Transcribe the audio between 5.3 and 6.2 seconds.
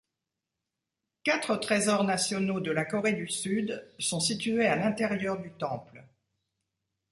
du temple.